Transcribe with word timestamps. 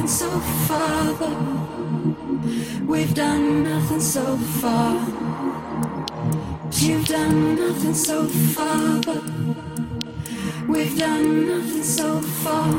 nothing 0.00 0.08
so 0.08 0.40
far, 0.66 1.12
though. 1.12 2.16
We've 2.86 3.14
done 3.14 3.64
nothing 3.64 4.00
so 4.00 4.36
far. 4.36 4.94
You've 6.72 7.06
done 7.06 7.56
nothing 7.56 7.94
so 7.94 8.26
far, 8.26 9.00
but 9.02 9.22
we've 10.66 10.96
done 10.96 11.48
nothing 11.48 11.82
so 11.82 12.20
far. 12.42 12.72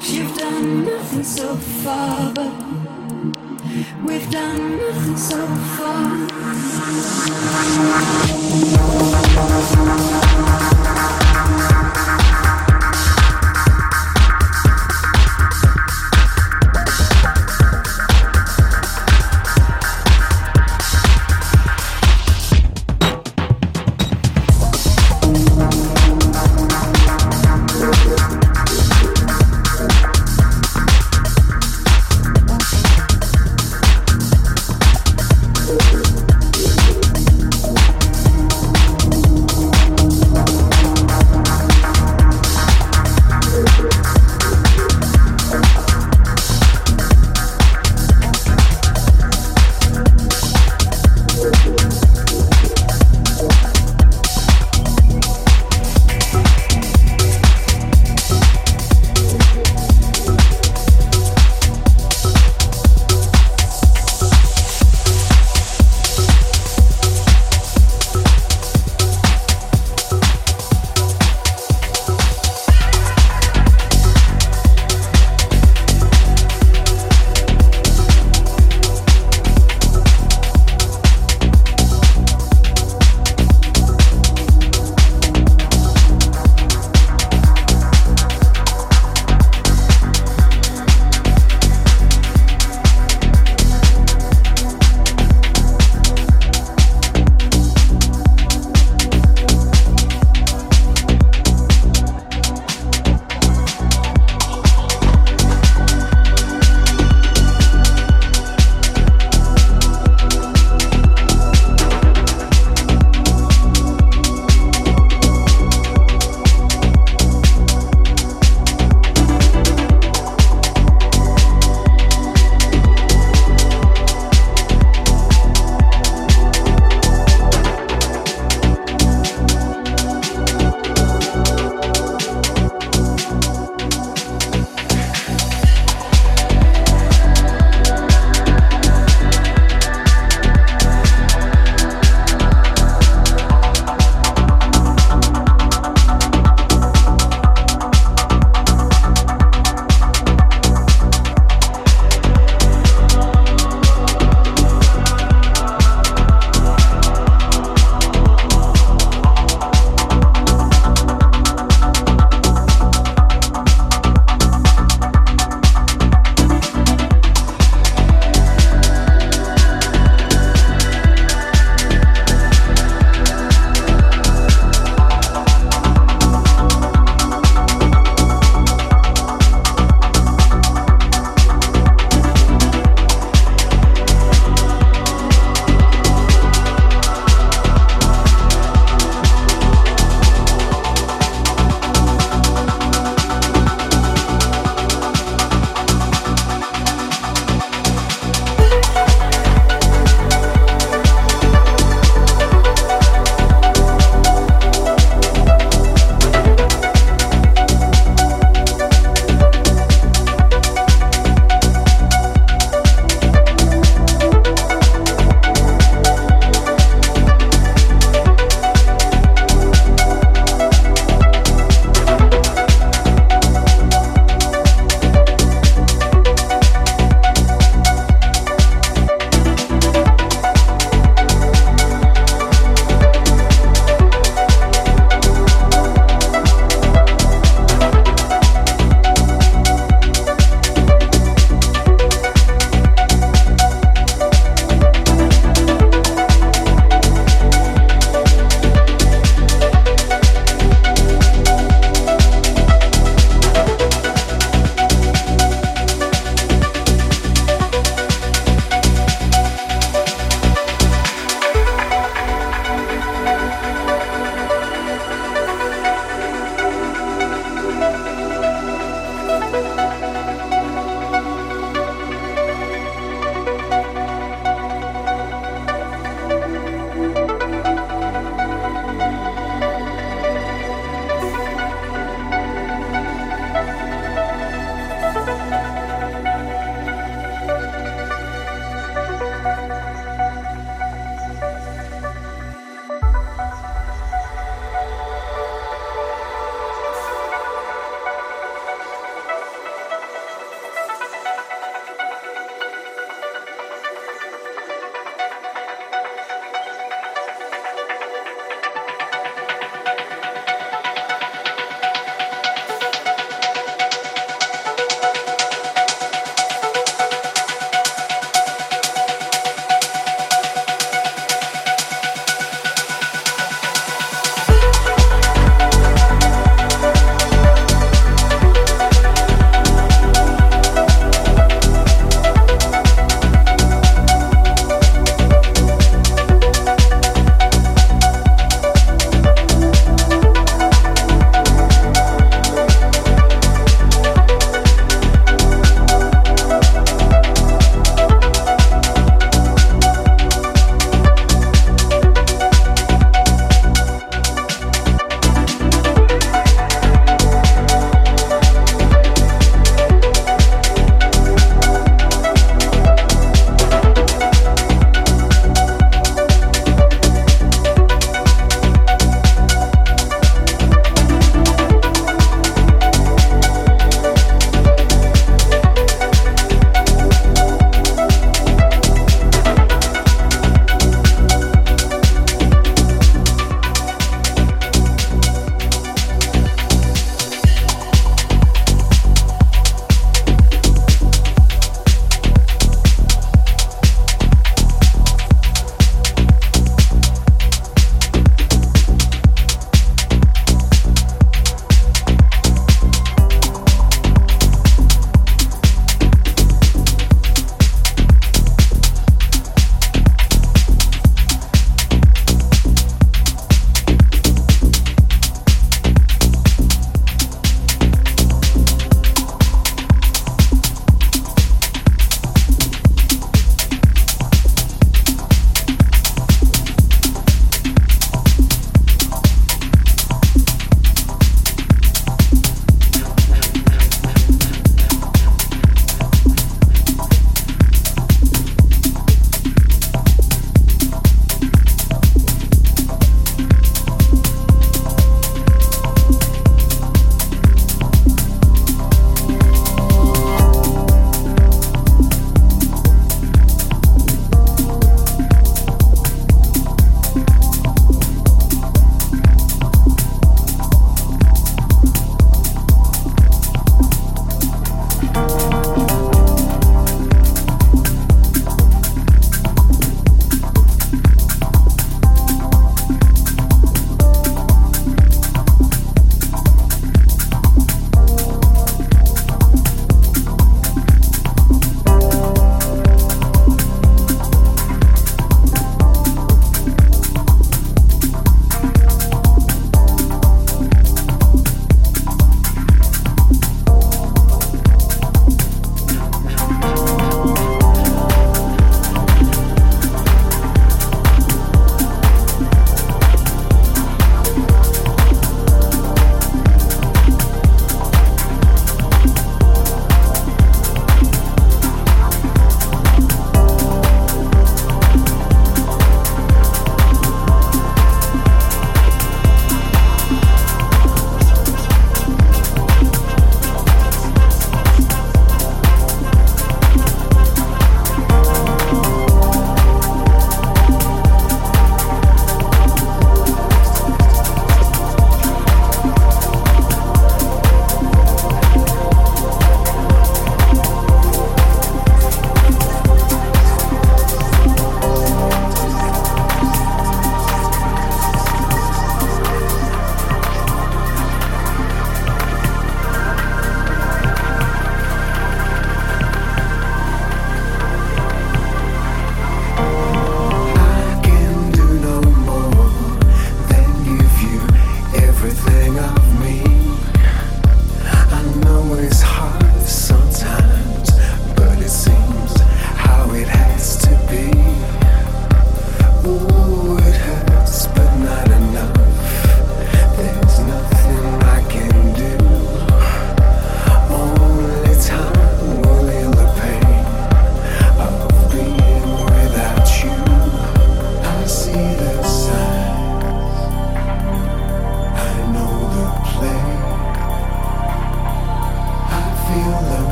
You've 0.00 0.36
done 0.36 0.84
nothing 0.84 1.24
so 1.24 1.54
far, 1.54 2.32
but 2.34 2.52
we've 4.04 4.28
done 4.30 4.78
nothing 4.78 5.16
so 5.16 5.46
far. 5.76 6.56